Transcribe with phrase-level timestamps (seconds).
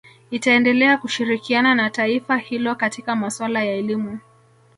[0.31, 4.19] Itaendelea kushirikiana na taifa hilo katika maswala ya elimu